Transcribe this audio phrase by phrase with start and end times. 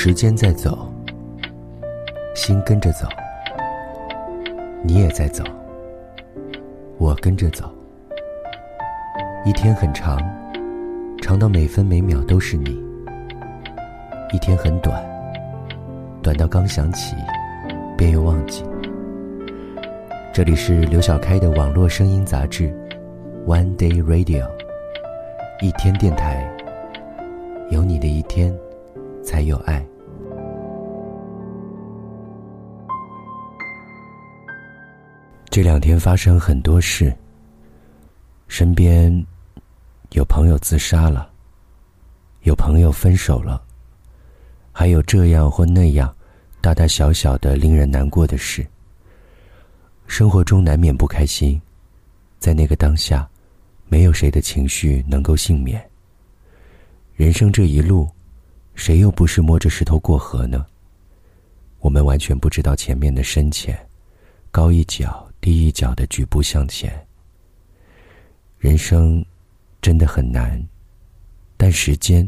[0.00, 0.88] 时间在走，
[2.32, 3.08] 心跟着走，
[4.80, 5.42] 你也在走，
[6.98, 7.68] 我跟着走。
[9.44, 10.16] 一天很长，
[11.20, 12.80] 长到每分每秒都是你；
[14.32, 15.04] 一天很短，
[16.22, 17.16] 短到刚想起，
[17.96, 18.62] 便又忘记。
[20.32, 22.68] 这里是刘小开的网络声音杂志
[23.46, 24.44] 《One Day Radio》，
[25.60, 26.48] 一天电台，
[27.70, 28.56] 有你的一天。
[29.28, 29.86] 才有爱。
[35.50, 37.14] 这两天发生很多事，
[38.46, 39.12] 身边
[40.12, 41.30] 有朋友自杀了，
[42.44, 43.62] 有朋友分手了，
[44.72, 46.10] 还有这样或那样
[46.62, 48.66] 大大小小的令人难过的事。
[50.06, 51.60] 生活中难免不开心，
[52.38, 53.28] 在那个当下，
[53.88, 55.86] 没有谁的情绪能够幸免。
[57.14, 58.08] 人生这一路。
[58.78, 60.64] 谁又不是摸着石头过河呢？
[61.80, 63.76] 我们完全不知道前面的深浅，
[64.52, 66.96] 高一脚低一脚的举步向前。
[68.56, 69.22] 人生
[69.82, 70.64] 真的很难，
[71.56, 72.26] 但时间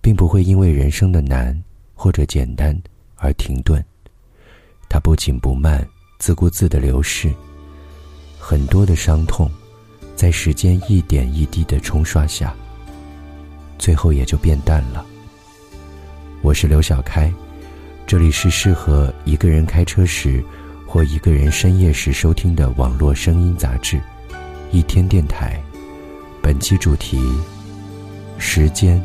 [0.00, 2.74] 并不会因为人生的难或者简单
[3.16, 3.84] 而停顿，
[4.88, 5.86] 它不紧不慢，
[6.18, 7.30] 自顾自的流逝。
[8.38, 9.50] 很多的伤痛，
[10.16, 12.56] 在时间一点一滴的冲刷下，
[13.78, 15.04] 最后也就变淡了。
[16.44, 17.32] 我是刘小开，
[18.06, 20.44] 这里是适合一个人开车时
[20.86, 23.96] 或一个人深夜时收听的网络声音杂志
[24.70, 25.58] 《一天电台》。
[26.42, 27.18] 本期主题：
[28.36, 29.02] 时间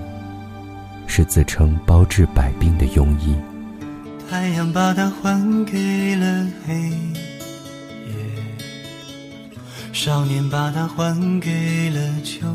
[1.08, 3.34] 是自称包治百病的庸医。
[4.30, 8.14] 太阳把它还给了黑夜，
[9.94, 12.46] 少年把它还给了秋。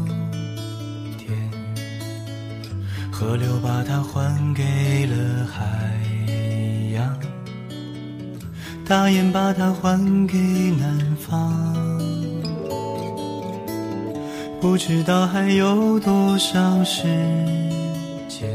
[3.16, 5.64] 河流把它还给了海
[6.92, 7.16] 洋，
[8.84, 10.36] 大雁把它还给
[10.80, 11.54] 南方。
[14.60, 17.04] 不知道还有多少时
[18.28, 18.50] 间，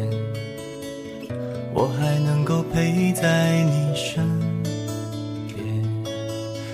[1.74, 4.28] 我还能够陪在你身
[5.48, 5.66] 边，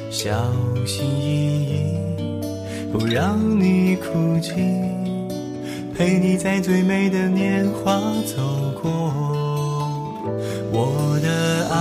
[0.09, 0.51] 小
[0.87, 5.04] 心翼翼，不让你哭泣。
[5.97, 8.35] 陪你在最美的年华走
[8.81, 8.91] 过，
[10.69, 11.78] 我的爱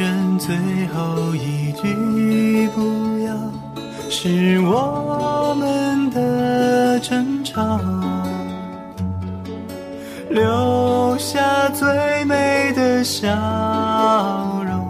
[0.00, 0.56] 人，最
[0.88, 2.80] 后一句不
[3.24, 3.32] 要
[4.10, 7.78] 是我们的争吵，
[10.28, 13.28] 留下最美的笑
[14.66, 14.84] 容，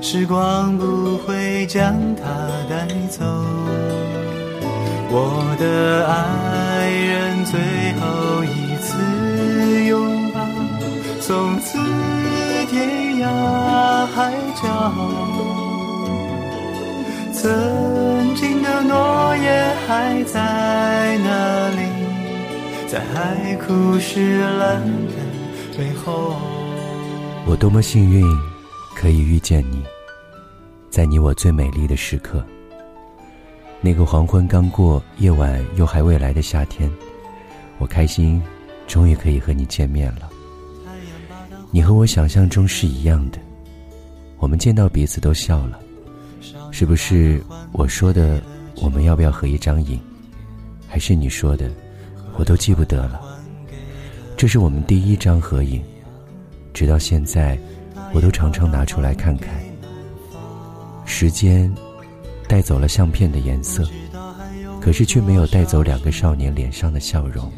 [0.00, 2.24] 时光不会将它
[2.70, 3.22] 带走，
[5.16, 7.44] 我的爱人。
[7.44, 7.60] 最
[8.00, 10.40] 后一次拥抱，
[11.20, 11.78] 从此
[12.68, 14.92] 天涯海角。
[17.32, 21.82] 曾经的诺言还在那里，
[22.88, 26.34] 在海枯石烂的背后。
[27.46, 28.24] 我多么幸运，
[28.96, 29.84] 可以遇见你，
[30.90, 32.44] 在你我最美丽的时刻。
[33.84, 36.90] 那个黄昏刚过，夜晚又还未来的夏天。
[37.76, 38.42] 我开心，
[38.86, 40.30] 终于可以和你见面了。
[41.70, 43.38] 你和我想象中是一样的，
[44.38, 45.78] 我们见到彼此都笑了，
[46.70, 47.44] 是不是？
[47.72, 48.42] 我说的，
[48.76, 50.00] 我们要不要合一张影？
[50.88, 51.70] 还是你说的，
[52.38, 53.20] 我都记不得了。
[54.34, 55.84] 这是我们第一张合影，
[56.72, 57.58] 直到现在，
[58.14, 59.52] 我都常常拿出来看看。
[61.04, 61.70] 时间
[62.48, 63.88] 带走了相片的颜色，
[64.80, 67.50] 可是却没有带走两个少年脸上的笑容。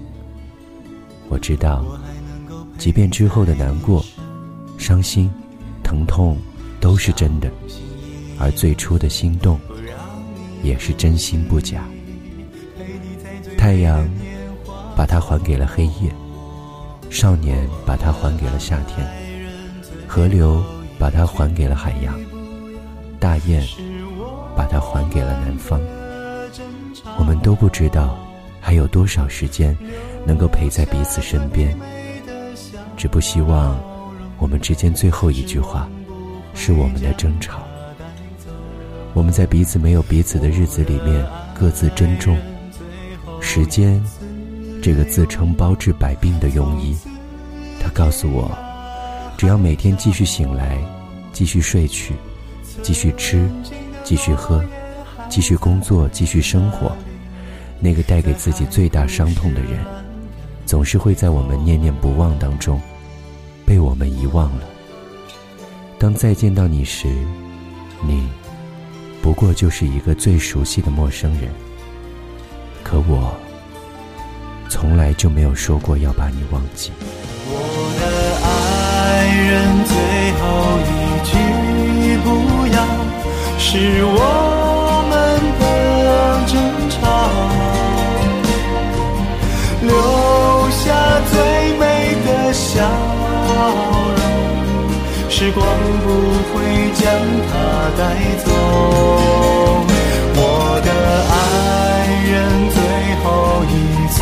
[1.29, 1.85] 我知道，
[2.79, 4.05] 即便之后的难过、
[4.79, 5.31] 伤心、
[5.83, 6.39] 疼痛
[6.81, 7.51] 都是真的，
[8.39, 9.59] 而最初的心动
[10.63, 11.85] 也是真心不假。
[13.59, 14.09] 太阳
[14.95, 16.15] 把它还给了黑夜，
[17.11, 19.05] 少年把它还给了夏天，
[20.07, 20.63] 河流
[20.99, 22.15] 把它还给了海洋，
[23.19, 23.67] 大雁
[24.57, 25.81] 把它还给了男方。
[27.19, 28.19] 我们都不知道
[28.61, 29.77] 还有多少时间。
[30.27, 31.73] 能够陪在彼此身边，
[32.97, 33.79] 只不希望
[34.39, 35.89] 我们之间最后一句话
[36.53, 37.63] 是我们的争吵。
[39.15, 41.25] 我们在彼此没有彼此的日子里面
[41.55, 42.37] 各自珍重。
[43.41, 44.03] 时间，
[44.83, 46.97] 这个自称包治百病的庸医，
[47.81, 48.51] 他告诉我，
[49.39, 50.77] 只要每天继续醒来，
[51.33, 52.15] 继续睡去，
[52.83, 53.49] 继续吃，
[54.07, 54.65] 继续喝，
[55.29, 56.97] 继续工作，继续生活，
[57.81, 59.85] 那个带给自己最大伤痛的人。
[60.65, 62.81] 总是会在我们念念不忘当中，
[63.65, 64.63] 被我们遗忘了。
[65.99, 67.09] 当再见到你时，
[68.01, 68.29] 你
[69.21, 71.51] 不过就是一个最熟悉的陌生人。
[72.85, 73.35] 可我
[74.69, 76.93] 从来就没有说过要把你忘记。
[77.49, 77.59] 我
[77.99, 78.07] 的
[78.47, 79.97] 爱人，最
[80.39, 80.47] 后
[80.93, 80.96] 一，
[83.59, 85.15] 是我们
[85.59, 85.65] 的
[86.47, 86.55] 争
[86.91, 86.97] 吵，
[89.83, 89.91] 留
[90.71, 90.85] 下
[91.31, 91.35] 最
[91.79, 91.83] 美
[92.25, 92.65] 的笑
[94.17, 94.23] 容，
[95.29, 95.67] 时光
[96.05, 96.07] 不
[96.53, 96.55] 会
[96.95, 97.05] 将
[97.49, 97.53] 它
[97.99, 98.01] 带
[98.45, 98.47] 走。
[100.39, 100.41] 我
[100.85, 100.89] 的
[101.33, 101.35] 爱
[102.31, 102.35] 人，
[102.71, 102.77] 最
[103.23, 103.27] 后
[103.65, 103.73] 一
[104.09, 104.17] 次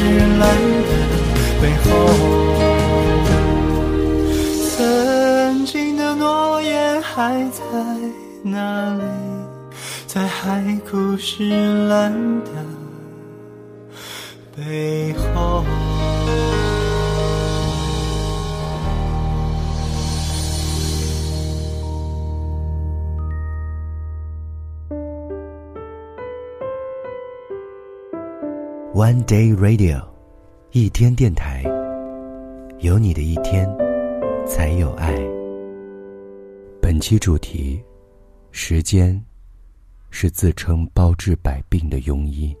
[0.00, 0.06] 是
[0.38, 0.42] 蓝
[0.88, 0.90] 的
[1.60, 1.88] 背后。
[4.76, 7.60] 曾经的诺言还在
[8.42, 9.02] 哪里？
[10.06, 11.50] 在海枯石
[11.86, 12.12] 烂
[12.44, 12.50] 的
[14.56, 15.64] 背后。
[29.00, 30.02] One Day Radio，
[30.72, 31.64] 一天电台，
[32.80, 33.66] 有你的一天，
[34.46, 35.14] 才有爱。
[36.82, 37.82] 本期主题：
[38.50, 39.18] 时间
[40.10, 42.54] 是自称包治百病的庸医。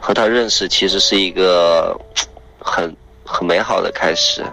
[0.00, 1.96] 和他认识其实是一个
[2.58, 4.44] 很很美好的开始。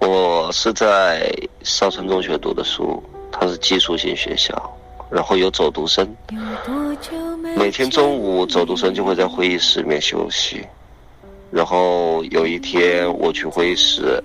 [0.00, 1.30] 我是在
[1.62, 4.77] 少城中学读的书，它是寄宿型学校，
[5.10, 6.16] 然后有走读生。
[7.56, 10.64] 每天中午，走读生就会在会议室里面休息。
[11.50, 14.22] 然后有一天我去会议室，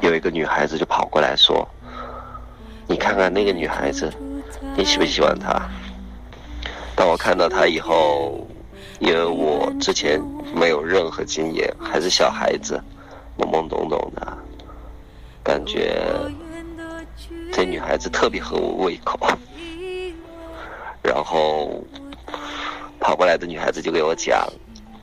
[0.00, 1.68] 有一个女孩子就跑过来说
[2.88, 4.10] ：“你看看那个女孩子，
[4.74, 5.68] 你喜不喜欢她？”
[6.96, 8.46] 当我看到她以后，
[9.00, 10.20] 因为我之前
[10.54, 12.82] 没有任何经验，还是小孩子，
[13.38, 14.38] 懵懵懂懂的，
[15.42, 16.02] 感觉
[17.52, 19.18] 这女孩子特别合我胃口。
[21.02, 21.84] 然后
[22.98, 24.48] 跑过来的女孩子就给我讲，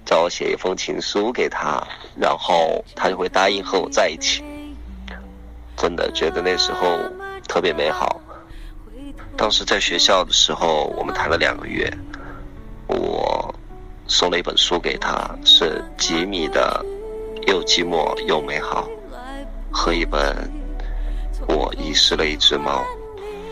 [0.06, 1.82] 叫我写一封情书给她，
[2.16, 4.44] 然后她就会答应和我在一起。
[5.78, 6.98] 真的觉得那时候
[7.48, 8.20] 特别美好。
[9.38, 11.90] 当时在学校的时候，我们谈了两个月，
[12.88, 13.54] 我
[14.08, 16.84] 送了一本书给她，是吉米的
[17.48, 18.90] 《又寂寞又美好》
[19.74, 20.34] 和一本
[21.50, 22.82] 《我遗失了一只猫》。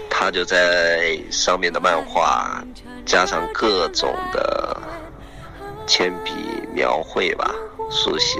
[0.09, 2.63] 他就在上面的漫画
[3.05, 4.75] 加上各种的
[5.85, 6.31] 铅笔
[6.73, 7.53] 描绘吧，
[7.91, 8.39] 书写，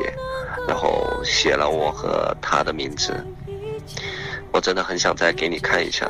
[0.68, 3.13] 然后写了我和他的名字。
[4.51, 6.07] 我真的很想再给你看一下，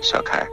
[0.00, 0.46] 小开。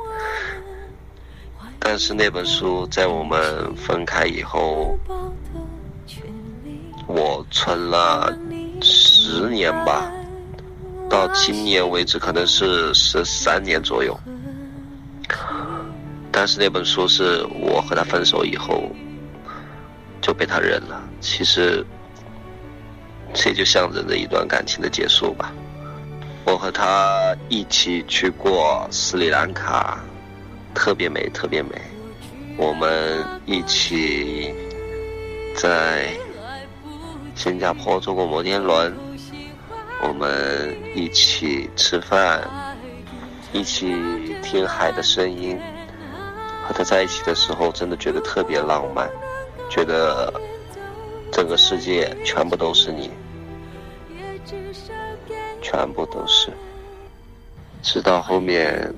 [1.80, 4.98] 但是那本书在我们分开以后，
[7.06, 8.36] 我存了
[8.82, 10.12] 十年吧，
[11.18, 14.16] 到今年为止可能是十三年左右。
[16.32, 18.92] 但是那本书是我和他分手以后
[20.22, 21.02] 就被他扔了。
[21.20, 21.84] 其实，
[23.34, 25.52] 这就象征着一段感情的结束吧。
[26.46, 29.98] 我和他一起去过斯里兰卡，
[30.76, 31.72] 特别美，特别美。
[32.58, 34.54] 我们一起
[35.56, 36.12] 在
[37.34, 38.96] 新加坡坐过摩天轮，
[40.02, 42.42] 我们一起吃饭，
[43.52, 43.88] 一起
[44.42, 45.60] 听海的声音。
[46.68, 49.10] 和他在一起的时候，真的觉得特别浪漫，
[49.70, 50.34] 觉得
[51.32, 53.10] 整个世界全部都是你，
[55.62, 56.52] 全部都是。
[57.82, 58.94] 直到后面，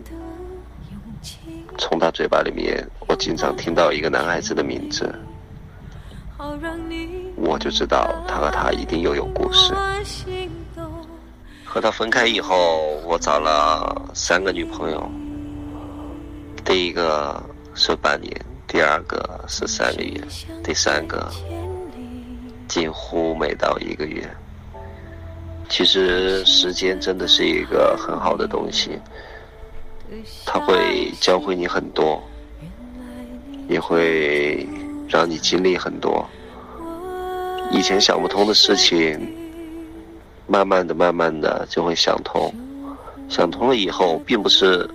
[1.77, 5.13] 从他嘴巴里面，我经常听到一个男孩子的名字，
[7.36, 9.75] 我就知道他和他一定又有故事。
[11.70, 15.10] 和他分开以后，我找了三个女朋友，
[16.66, 17.42] 第一个。
[17.76, 18.30] 是半年，
[18.68, 20.20] 第二个是三个月，
[20.62, 21.32] 第三个
[22.68, 24.30] 几乎每到一个月。
[25.70, 29.00] 其实时间真的是一个很好的东西，
[30.46, 32.22] 它会教会你很多，
[33.70, 34.68] 也会
[35.08, 36.28] 让你经历很多。
[37.72, 39.34] 以前想不通的事情，
[40.50, 42.53] 慢慢的、慢慢的就会想通。
[43.29, 44.89] 想通了以后，并不是。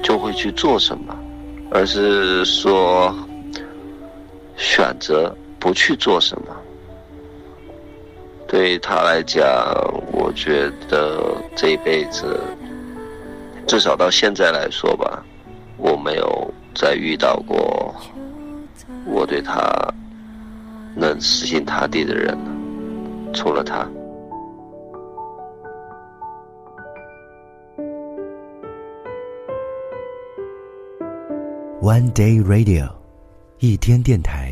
[0.00, 1.14] 就会去做什么，
[1.70, 3.14] 而是说
[4.56, 6.56] 选择不去做什么。
[8.46, 9.44] 对他来讲，
[10.10, 12.40] 我觉得这一辈子，
[13.66, 15.22] 至少到现在来说吧，
[15.76, 17.94] 我没有再遇到过
[19.04, 19.70] 我对他
[20.96, 22.50] 能死心塌地的人了，
[23.32, 23.88] 除了他。
[31.80, 32.90] One Day Radio，
[33.60, 34.50] 一天电台，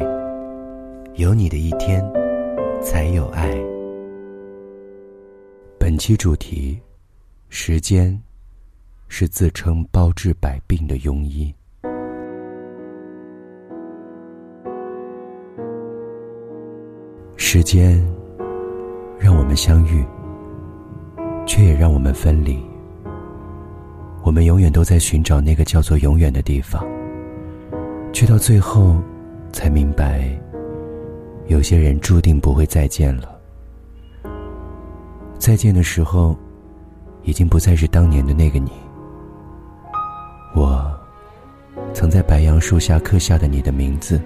[1.15, 2.03] 有你的一天，
[2.81, 3.53] 才有爱。
[5.79, 6.81] 本期主题：
[7.49, 8.19] 时间
[9.09, 11.55] 是自称包治百病的庸医。
[17.37, 18.03] 时间
[19.19, 20.05] 让我们相遇，
[21.47, 22.59] 却也让我们分离。
[24.23, 26.85] 我们永远都在寻找那个叫做永远的地方。
[28.13, 28.97] 却到最后，
[29.53, 30.29] 才明白，
[31.47, 33.39] 有些人注定不会再见了。
[35.39, 36.35] 再见的时候，
[37.23, 38.73] 已经不再是当年的那个你。
[40.55, 40.91] 我
[41.93, 44.21] 曾在白杨树下刻下的你的名字，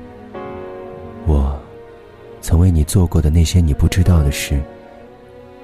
[1.27, 1.59] 我
[2.41, 4.63] 曾为你做过的那些你不知道的事，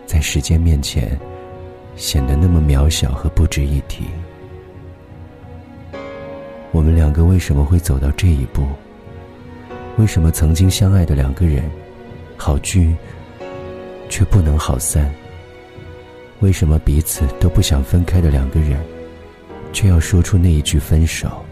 [0.07, 1.19] 在时间面前，
[1.97, 4.05] 显得那么渺小和不值一提。
[6.71, 8.67] 我们两个为什么会走到这一步？
[9.99, 11.69] 为什么曾经相爱的两个人，
[12.37, 12.95] 好聚
[14.09, 15.13] 却不能好散？
[16.41, 18.79] 为什么彼此都不想分开的两个人，
[19.73, 21.45] 却要说出那一句分手？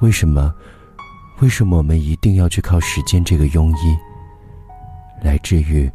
[0.00, 0.52] 为什么？
[1.40, 3.96] 为什么我们一定要去靠时间这个庸医，
[5.22, 5.90] 来治愈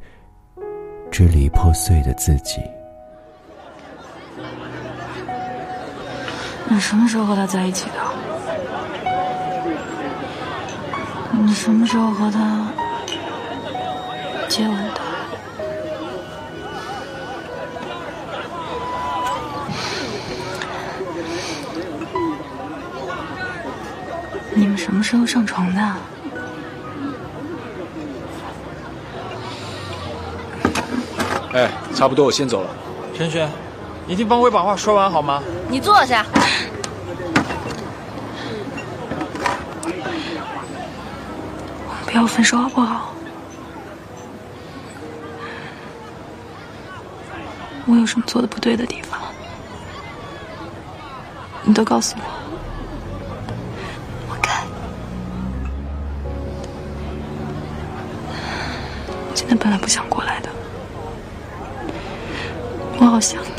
[1.11, 2.61] 支离破碎的自己？
[6.69, 7.93] 你什么时候和他在一起的？
[11.31, 12.71] 你什么时候和他
[14.47, 15.01] 接吻的？
[24.53, 25.81] 你们什么时候上床的？
[31.53, 32.69] 哎，差不多，我先走了。
[33.15, 33.49] 陈轩，
[34.05, 35.41] 你听方辉把话说完好吗？
[35.67, 36.25] 你坐下。
[42.05, 43.13] 不要分手好不好？
[47.87, 49.19] 我有什么做的不对的地方？
[51.63, 52.23] 你都告诉我，
[54.29, 54.63] 我改。
[59.33, 60.28] 今天本来不想过来
[63.19, 63.49] 好想你。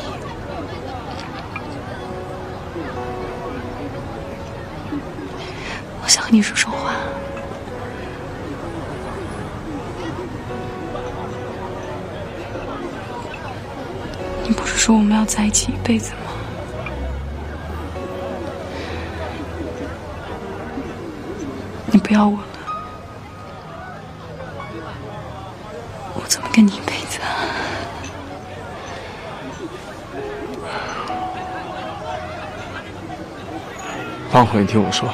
[6.02, 6.94] 我想和你说说话。
[14.44, 16.20] 你不是说我们要在一起一辈子吗？
[21.92, 22.46] 你不要我了，
[26.14, 26.94] 我怎么跟你一辈
[34.30, 35.12] 方慧，你听我说，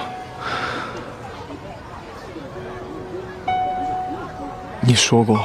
[4.83, 5.41] 你说过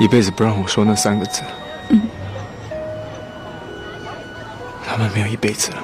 [0.00, 1.42] 一辈子不让我说那三个字。
[1.88, 2.02] 嗯。
[4.84, 5.78] 他们没有一辈子了。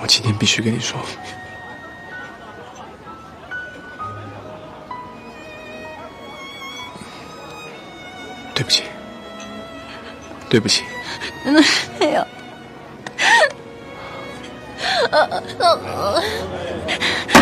[0.00, 0.98] 我今天必须跟你说，
[8.54, 8.84] 对不起，
[10.48, 10.84] 对不起。
[11.44, 12.26] 没有。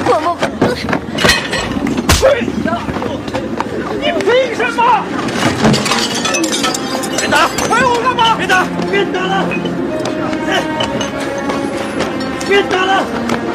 [0.07, 0.27] 我不。
[4.01, 4.81] 你凭什么？
[7.19, 7.37] 别打！
[7.69, 8.21] 拍我干嘛？
[8.37, 8.65] 别打！
[8.91, 9.45] 别打了！
[12.49, 13.05] 别打了！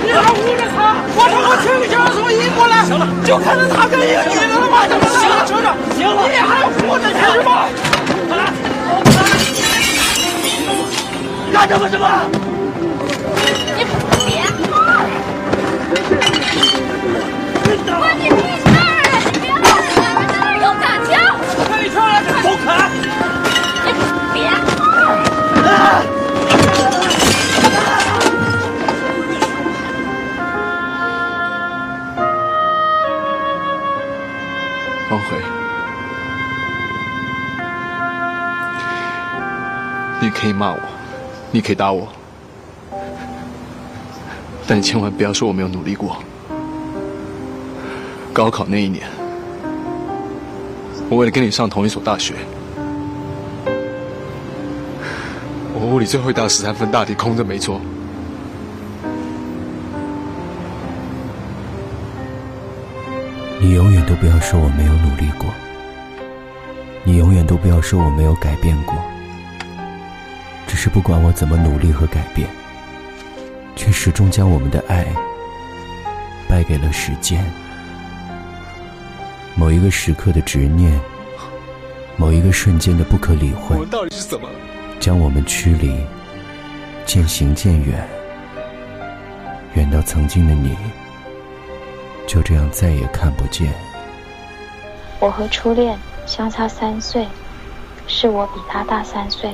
[0.03, 0.77] 你还捂着他！
[1.15, 2.85] 我他妈请你叫什么英过来？
[2.85, 4.85] 行了，就看着他跟一个女的了吗？
[4.87, 7.65] 行了，车长，行了，你还护着他是吗？
[8.27, 8.53] 快来！
[11.53, 11.87] 干什么？
[11.87, 12.07] 什么？
[13.77, 13.85] 你
[14.25, 14.41] 别！
[17.93, 18.81] 关你屁事啊！
[19.31, 21.13] 你别老在咱们这儿有感情。
[21.69, 22.67] 退出来，走开！
[23.85, 23.87] 你
[24.33, 24.35] 别！
[35.07, 35.37] 方慧，
[40.19, 40.79] 你可以骂我，
[41.55, 42.07] 你可以打我，
[44.65, 46.17] 但你千万不要说我没有努力过。
[48.33, 49.07] 高考那一年，
[51.09, 52.33] 我为了跟你上同一所大学，
[55.75, 57.79] 我物理最后一道十三分大题空着没错。
[63.61, 65.47] 你永远都不要说我没有努力过，
[67.03, 68.95] 你永远都不要说我没有改变过。
[70.83, 72.45] 只是不管我怎么努力和改变，
[73.73, 75.05] 却始终将我们的爱
[76.45, 77.41] 败给了时间。
[79.55, 80.99] 某一个时刻的执念，
[82.17, 84.49] 某一个瞬间的不可理会，我们到底是怎么？
[84.99, 85.97] 将我们驱离，
[87.05, 88.05] 渐行渐远，
[89.75, 90.75] 远到曾经的你，
[92.27, 93.71] 就这样再也看不见。
[95.21, 97.25] 我和初恋相差三岁，
[98.05, 99.49] 是我比他大三岁。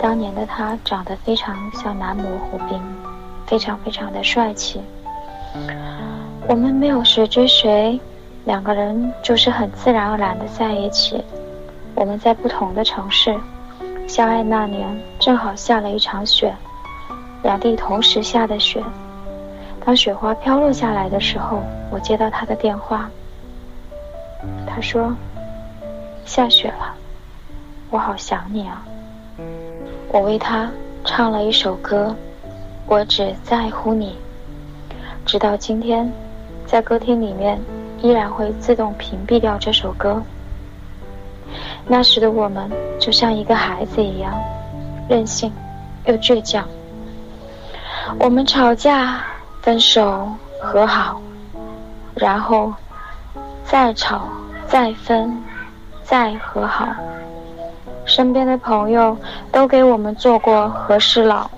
[0.00, 2.80] 当年的他长得非常像男模胡兵，
[3.46, 4.80] 非常非常的帅气。
[6.46, 8.00] 我们没有谁追谁，
[8.44, 11.22] 两个人就是很自然而然的在一起。
[11.94, 13.36] 我们在不同的城市，
[14.06, 14.86] 相爱那年
[15.18, 16.54] 正好下了一场雪，
[17.42, 18.82] 两地同时下的雪。
[19.84, 23.10] 当雪花飘落下来的时候，我接到他的电话，
[24.66, 25.12] 他说
[26.24, 26.94] ：“下雪了，
[27.90, 28.86] 我好想你啊。”
[30.10, 30.70] 我为他
[31.04, 32.14] 唱了一首歌，
[32.86, 34.16] 我只在乎你。
[35.26, 36.10] 直到今天，
[36.66, 37.60] 在歌厅里面
[38.00, 40.22] 依然会自动屏蔽掉这首歌。
[41.86, 44.32] 那时的我们就像一个孩子一样，
[45.08, 45.52] 任性
[46.06, 46.66] 又倔强。
[48.18, 49.22] 我们吵架、
[49.60, 50.26] 分手、
[50.60, 51.20] 和好，
[52.14, 52.72] 然后
[53.64, 54.28] 再吵、
[54.66, 55.42] 再分、
[56.02, 56.88] 再和好。
[58.08, 59.14] 身边的朋友
[59.52, 61.48] 都给我们做过和事佬，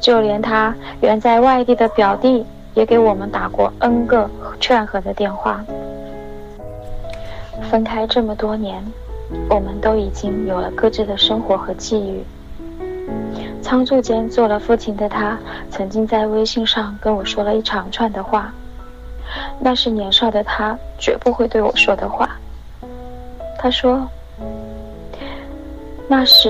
[0.00, 5.64] 就连他远在外地的表弟也给我们打过 N 个劝和的电话。
[7.70, 8.82] 分开这么多年，
[9.50, 12.24] 我们都已经有了各自的生活和际遇。
[13.60, 15.36] 仓促间做了父亲的他，
[15.70, 18.52] 曾经在微信上跟我说了一长串的话，
[19.58, 22.30] 那是年少的他绝不会对我说的话。
[23.58, 24.08] 他说。
[26.16, 26.48] 那时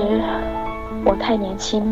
[1.03, 1.83] 我太年轻，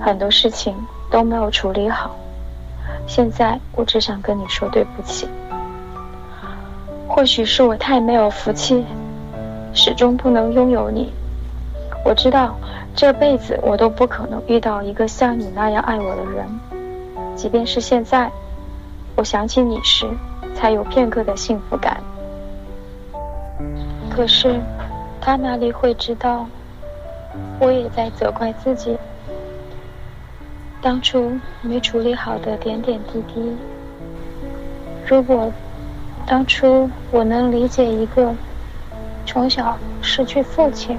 [0.00, 0.74] 很多事情
[1.10, 2.16] 都没有处理好。
[3.06, 5.28] 现在我只想跟你说对不起。
[7.06, 8.86] 或许是我太没有福气，
[9.74, 11.12] 始终不能拥有你。
[12.06, 12.56] 我知道
[12.96, 16.46] 这辈子我都不可能遇到一个像你那样爱我的人。
[17.36, 18.32] 即便是现在，
[19.14, 20.06] 我想起你时，
[20.54, 22.00] 才有片刻的幸福感。
[24.08, 24.58] 可是。
[25.24, 26.44] 他哪里会知道，
[27.58, 28.98] 我也在责怪自己，
[30.80, 33.56] 当初没处理好的点点滴滴。
[35.06, 35.52] 如果
[36.26, 38.34] 当初我能理解一个
[39.26, 40.98] 从小失去父亲、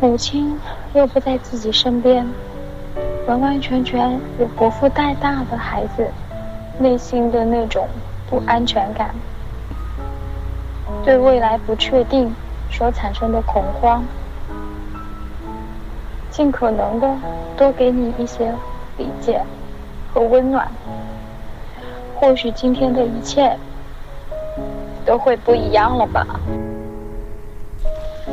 [0.00, 0.58] 母亲
[0.94, 2.26] 又不在自己身边、
[3.26, 6.08] 完完全全由伯父带大的孩子
[6.78, 7.88] 内心的那种
[8.28, 9.14] 不安全感，
[11.04, 12.34] 对未来不确定。
[12.68, 14.04] 所产生的恐慌，
[16.36, 17.16] 尽可能的
[17.56, 18.52] 多给你一些
[18.98, 19.40] 理解
[20.12, 20.70] 和温暖，
[22.14, 23.56] 或许今天的一切
[25.06, 26.26] 都会不一样了吧。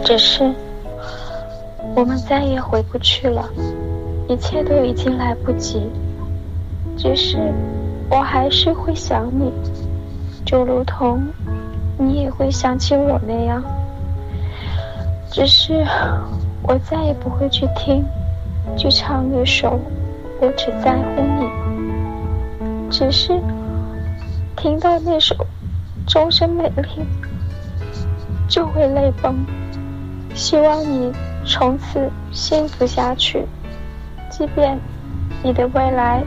[0.03, 0.51] 只是
[1.95, 3.49] 我们再也回不去了，
[4.27, 5.89] 一切都已经来不及。
[6.97, 7.37] 只是
[8.09, 9.49] 我还是会想你，
[10.43, 11.25] 就如同
[11.97, 13.63] 你也会想起我那样。
[15.31, 15.85] 只是，
[16.63, 18.03] 我再也不会去听，
[18.77, 19.69] 去唱那首
[20.39, 21.45] 《我只在乎你》。
[22.89, 23.39] 只是，
[24.55, 25.35] 听到那首
[26.11, 26.81] 《终身美丽》，
[28.47, 29.45] 就会泪崩。
[30.33, 31.11] 希望你
[31.45, 33.45] 从此幸福下去，
[34.31, 34.79] 即便
[35.43, 36.23] 你的未来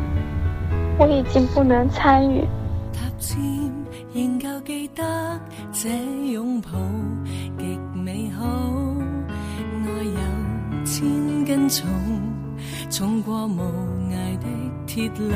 [0.99, 2.45] 我已经不能参与。
[4.15, 5.03] 仍旧记得
[5.73, 5.89] 这
[6.33, 6.71] 拥抱
[7.59, 8.45] 极美好，
[10.97, 11.87] 千斤重，
[12.89, 13.61] 重过无
[14.11, 14.47] 涯的
[14.87, 15.31] 铁路。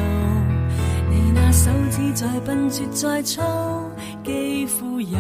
[1.11, 3.43] 你那手指再笨拙再粗，
[4.25, 5.19] 肌肤也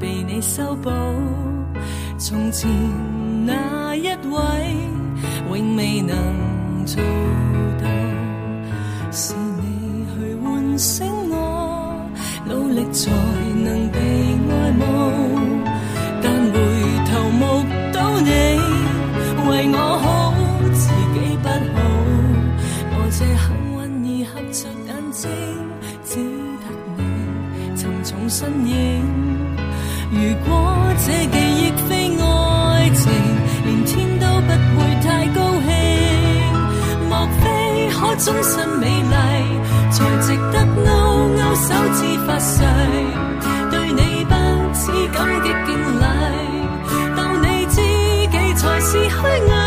[0.00, 0.90] 被你修补。
[2.18, 2.68] 从前
[3.46, 4.76] 那一位，
[5.48, 7.00] 永未能做
[7.80, 7.86] 到，
[9.12, 12.04] 是你去唤醒我。
[12.46, 13.12] 努力做
[28.42, 28.74] 身影。
[30.10, 30.52] 如果
[31.06, 33.00] 这记忆非爱情，
[33.64, 35.70] 连天都不会太高兴。
[37.08, 37.42] 莫非
[37.90, 39.14] 可终身美丽，
[39.92, 40.90] 才值得勾
[41.36, 42.64] 勾手指发誓？
[43.70, 44.34] 对你不
[44.74, 46.04] 止感激敬礼，
[47.14, 47.76] 当你知
[48.26, 49.61] 己才是虚伪。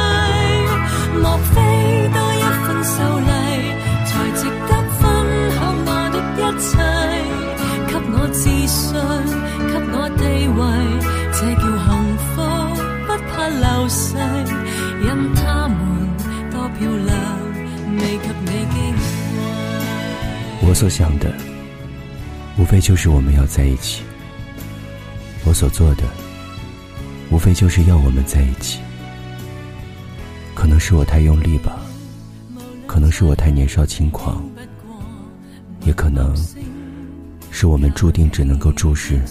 [20.68, 21.32] 我所想的，
[22.58, 24.02] 无非就是我们要在一起；
[25.46, 26.04] 我所做的，
[27.30, 28.80] 无非就是要我们在一起。
[30.54, 31.78] 可能是我太用力吧，
[32.88, 34.44] 可能是我太年少轻狂，
[35.86, 36.36] 也可能
[37.52, 39.22] 是我们注定只能够注视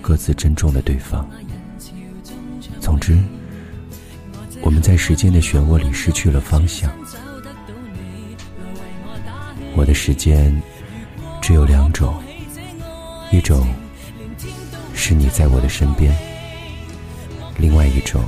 [0.00, 1.28] 各自珍重的对方。
[2.80, 3.18] 总之，
[4.62, 6.90] 我们在时间的漩涡里失去了方向。
[9.74, 10.54] 我的时间
[11.40, 12.22] 只有两种，
[13.30, 13.66] 一种
[14.94, 16.14] 是你在我的身边，
[17.56, 18.22] 另外一种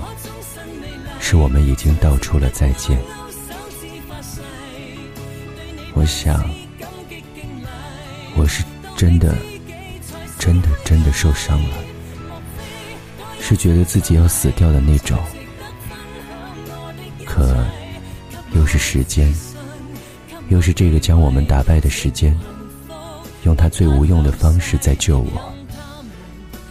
[1.20, 2.98] 是我们已经道出了再见。
[5.94, 6.48] 我想，
[8.34, 8.64] 我是
[8.96, 9.36] 真的、
[10.38, 11.76] 真的、真的受伤了，
[13.40, 15.18] 是觉得自己要死掉的那种，
[18.62, 19.35] 又是时间。
[20.48, 22.38] 又是这个将我们打败的时间，
[23.42, 25.53] 用他最无用的方式在救我。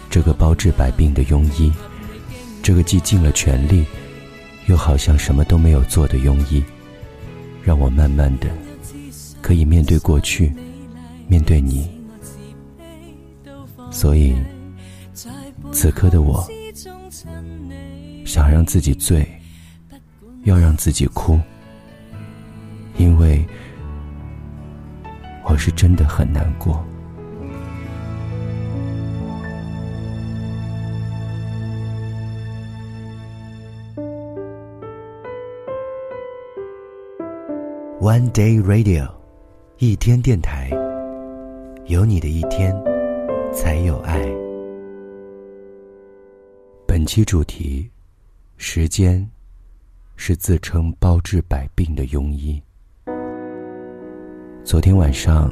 [0.10, 1.70] 这个包治百病的庸医，
[2.64, 3.86] 这个既尽了全力，
[4.68, 6.64] 又好像什么都没有做的庸医，
[7.62, 8.48] 让我慢慢的
[9.42, 10.54] 可以面对过去，
[11.28, 11.90] 面对你。
[13.92, 14.34] 所以，
[15.74, 16.48] 此刻的我，
[18.26, 19.28] 想让自己醉，
[20.46, 21.38] 要让自己哭，
[23.02, 23.44] 因为。
[25.44, 26.82] 我是真的很难过。
[38.00, 39.12] One Day Radio，
[39.80, 40.70] 一天电台，
[41.88, 42.74] 有你的一天，
[43.52, 44.22] 才有爱。
[46.88, 47.90] 本期主题：
[48.58, 49.30] 时间
[50.16, 52.62] 是自称包治百病的庸医。
[54.63, 55.52] 昨天晚上，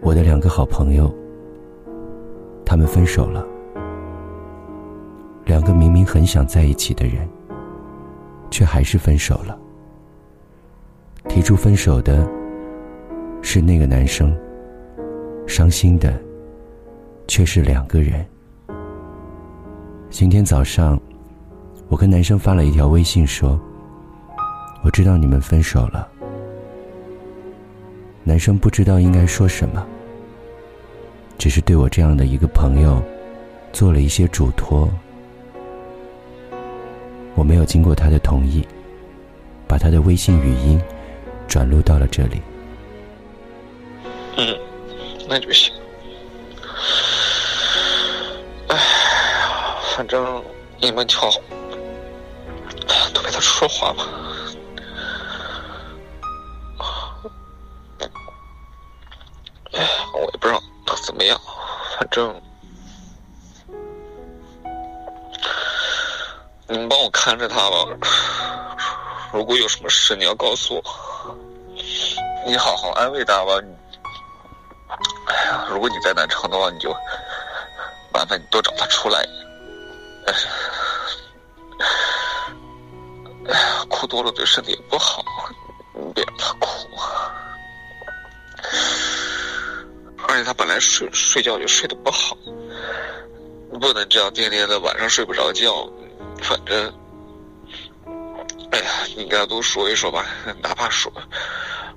[0.00, 1.12] 我的两个好朋友，
[2.64, 3.44] 他们分手了。
[5.44, 7.28] 两个明明很想在一起的人，
[8.50, 9.58] 却还是分手了。
[11.28, 12.26] 提出分手的
[13.42, 14.34] 是那个男生，
[15.46, 16.18] 伤心的
[17.26, 18.24] 却是两个人。
[20.08, 20.98] 今天早上，
[21.88, 23.60] 我跟男生发了一条微信说
[24.84, 26.08] ：“我知道你们分手了。”
[28.24, 29.84] 男生不知道应该说什么，
[31.36, 33.02] 只是对我这样的一个朋友
[33.72, 34.88] 做了一些嘱托。
[37.34, 38.66] 我没有经过他的同意，
[39.66, 40.80] 把他的微信语音
[41.48, 42.40] 转录到了这里。
[44.36, 44.56] 嗯，
[45.28, 45.72] 那就行。
[48.68, 48.78] 哎，
[49.96, 50.42] 反正
[50.80, 51.28] 你们好，
[53.12, 54.06] 都陪他说说话吧。
[59.72, 60.62] 哎， 我也不知道
[61.02, 61.40] 怎么样？
[61.98, 62.40] 反正
[66.68, 67.86] 你们帮我看着他吧。
[69.32, 70.82] 如果有什么事，你要告诉我。
[72.46, 73.52] 你好好安慰他吧。
[75.26, 76.90] 哎呀，如果你在南昌的话，你就
[78.12, 79.24] 麻烦你多找他出来。
[80.26, 80.32] 哎
[83.52, 85.24] 呀，哭多了对身体也不好，
[85.94, 86.68] 你别让他哭。
[90.32, 92.34] 而且他本来睡睡觉就睡得不好，
[93.78, 95.86] 不能这样天天的晚上睡不着觉。
[96.40, 96.90] 反正，
[98.70, 100.24] 哎呀，你跟他多说一说吧，
[100.62, 101.12] 哪怕说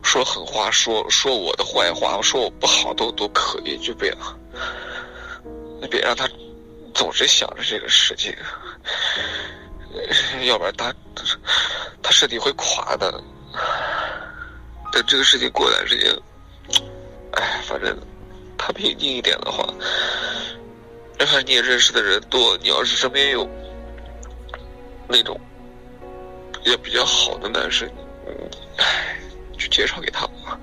[0.03, 6.27] 说狠话，说说我的坏话，说我不好都都可以，就别让，别让他
[6.93, 8.35] 总是想着这个事情，
[10.45, 10.93] 要不然他
[12.03, 13.23] 他身体会垮的。
[14.91, 16.13] 等这个事情过段时间，
[17.31, 17.97] 哎，反正。
[18.57, 19.67] 他平静一点的话，
[21.17, 23.47] 然后你也认识的人多，你要是身边有
[25.07, 25.39] 那种
[26.63, 27.87] 也比较好的男生，
[28.77, 29.17] 唉，
[29.57, 30.59] 去介绍给他吧。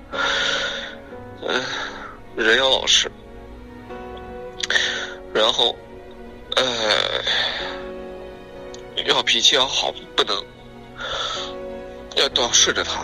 [1.41, 1.63] 嗯，
[2.35, 3.11] 人要老实，
[5.33, 5.75] 然后，
[6.55, 7.23] 呃，
[9.05, 10.35] 要脾气要好，不能
[12.15, 13.03] 要都要顺着他。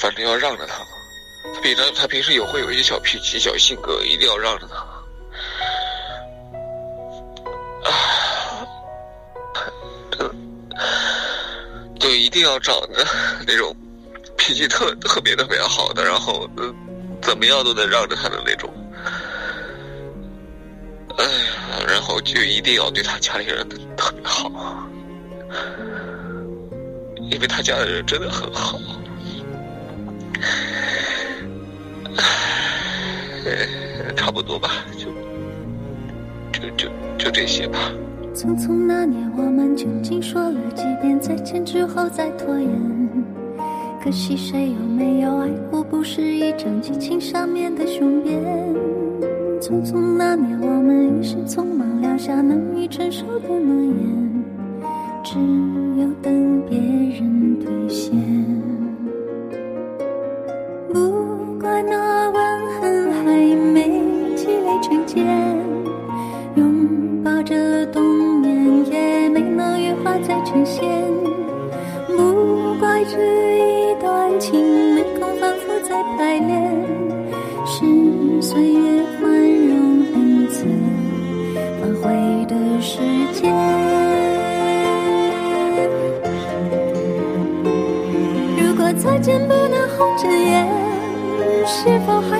[0.00, 0.82] 反正要让着他。
[1.54, 4.76] 他平常他平时也会有一些小脾气、小性格，一定要让着他。
[7.88, 8.66] 啊，
[11.98, 13.06] 就一定要找的
[13.46, 13.76] 那种
[14.36, 16.48] 脾气特特别特别好的，然后
[17.20, 18.72] 怎么样都能让着他的那种。
[21.18, 24.50] 哎呀，然后就一定要对他家里人特别好，
[27.30, 28.78] 因为他家的人真的很好。
[34.16, 35.06] 差不多吧，就
[36.52, 37.92] 就就就这些吧。
[38.34, 42.68] 匆匆那年，我们究竟说了几遍再见之后再拖延？
[44.02, 48.42] 可惜谁有没有爱过，不是一张激情上面的雄辩。
[49.60, 54.44] 匆匆那年，我们一时匆忙撂下难以承受的诺言，
[55.22, 55.38] 只
[56.00, 58.10] 有等别人兑现。
[65.10, 65.26] 累成茧，
[66.54, 70.84] 拥抱着冬眠也没能羽化再成仙。
[72.06, 73.18] 不怪这
[73.58, 76.72] 一段情没空反复再排练，
[77.66, 77.84] 是
[78.40, 80.64] 岁月宽容恩赐
[81.80, 83.00] 反悔的时
[83.32, 83.52] 间。
[88.56, 90.68] 如果再见不能红着眼，
[91.66, 92.39] 是否还？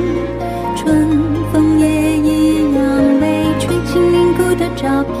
[4.81, 5.20] 照片。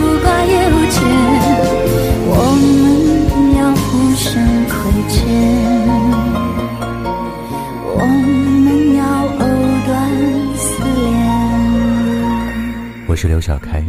[13.11, 13.83] 我是刘小开，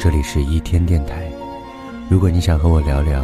[0.00, 1.30] 这里是一天电台。
[2.08, 3.22] 如果你想和我聊聊，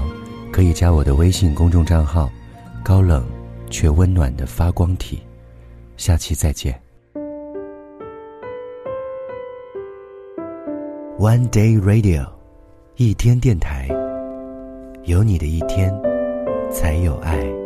[0.53, 2.31] 可以加我的微信公众账号
[2.85, 3.25] “高冷
[3.71, 5.23] 却温暖的发光体”。
[5.97, 6.79] 下期再见。
[11.19, 12.29] One Day Radio，
[12.97, 13.89] 一天电台，
[15.05, 15.99] 有你的一天，
[16.71, 17.62] 才有爱。